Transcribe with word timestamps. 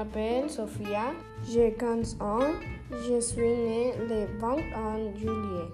m'appelle 0.00 0.48
Sofia, 0.48 1.12
j'ai 1.46 1.72
15 1.72 2.16
ans, 2.20 2.52
je 2.90 3.20
suis 3.20 3.42
née 3.42 3.92
le 4.08 4.26
21 4.40 5.14
juillet. 5.16 5.68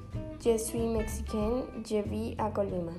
Je 0.45 0.59
suis 0.59 0.87
mexicaine, 0.87 1.63
je 1.85 2.09
vis 2.09 2.35
à 2.39 2.51
Colima. 2.51 2.93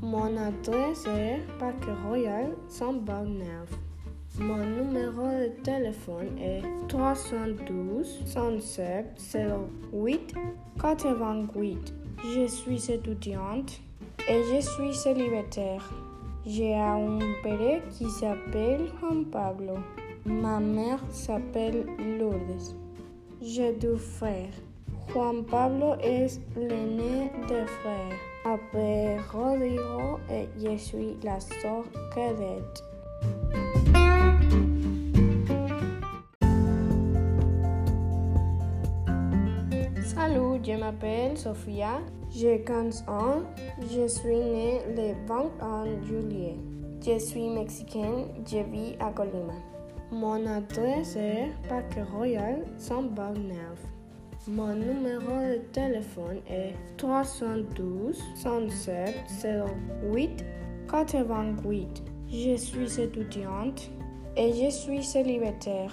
Mon 0.00 0.36
adresse 0.36 1.04
est 1.06 1.40
Parc 1.58 1.84
Royal, 2.06 2.52
129. 2.68 3.68
Mon 4.38 4.64
numéro 4.64 5.26
de 5.26 5.62
téléphone 5.62 6.38
est 6.38 6.62
312 6.88 8.22
107 8.24 9.36
08 9.92 10.34
88. 10.80 11.94
Je 12.24 12.46
suis 12.46 12.90
étudiante 12.92 13.80
et 14.28 14.42
je 14.52 14.60
suis 14.60 14.94
célibataire. 14.94 15.92
J'ai 16.46 16.76
un 16.76 17.18
père 17.42 17.82
qui 17.90 18.08
s'appelle 18.08 18.86
Juan 19.00 19.24
Pablo. 19.24 19.74
Ma 20.28 20.60
mère 20.60 21.00
s'appelle 21.10 21.86
Lourdes. 22.18 22.76
J'ai 23.40 23.72
deux 23.72 23.96
frères. 23.96 24.52
Juan 25.10 25.42
Pablo 25.42 25.94
est 26.02 26.38
l'aîné 26.54 27.32
des 27.48 27.64
frères. 27.80 28.18
Après 28.44 29.16
Rodrigo 29.32 30.18
je 30.58 30.76
suis 30.76 31.16
la 31.24 31.40
sœur 31.40 31.84
cadette. 32.14 32.84
Salut, 40.04 40.60
je 40.62 40.78
m'appelle 40.78 41.38
Sofia, 41.38 42.00
j'ai 42.30 42.60
15 42.60 43.04
ans, 43.08 43.42
je 43.80 44.06
suis 44.06 44.36
née 44.36 44.80
le 44.94 45.26
21 45.26 46.02
juillet. 46.04 46.56
Je 47.00 47.18
suis 47.18 47.48
mexicaine, 47.48 48.26
je 48.44 48.58
vis 48.58 48.96
à 49.00 49.10
Colima. 49.10 49.54
Mon 50.10 50.46
adresse 50.46 51.16
est 51.16 51.52
Parc 51.68 51.98
Royal, 52.10 52.64
129. 52.78 53.54
Mon 54.48 54.74
numéro 54.74 55.36
de 55.52 55.58
téléphone 55.70 56.38
est 56.48 56.72
312 56.96 58.18
107 58.36 59.14
08 60.10 60.44
88. 60.90 62.02
Je 62.30 62.56
suis 62.56 63.00
étudiante 63.00 63.90
et 64.34 64.54
je 64.54 64.70
suis 64.70 65.04
célibataire. 65.04 65.92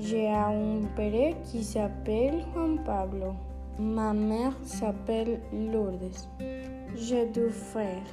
J'ai 0.00 0.30
un 0.30 0.80
père 0.96 1.34
qui 1.44 1.62
s'appelle 1.62 2.42
Juan 2.54 2.82
Pablo. 2.82 3.34
Ma 3.78 4.14
mère 4.14 4.54
s'appelle 4.62 5.40
Lourdes. 5.52 6.16
J'ai 6.96 7.26
deux 7.26 7.50
frères. 7.50 8.06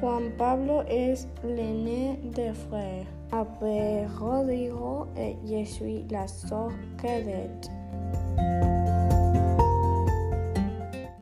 Juan 0.00 0.30
Pablo 0.36 0.82
es 0.88 1.26
l'aîné 1.44 2.18
de 2.34 2.52
frères. 2.52 3.06
Après 3.32 4.06
Rodrigo, 4.06 5.06
je 5.16 5.64
suis 5.64 6.04
la 6.10 6.26
sœur 6.26 6.70
cadette. 7.00 7.70